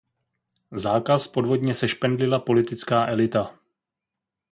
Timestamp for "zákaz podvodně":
0.71-1.73